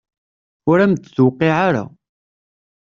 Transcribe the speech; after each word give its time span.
Ur 0.69 0.77
am-d-tuqiɛ 0.79 1.57
ara. 1.67 1.83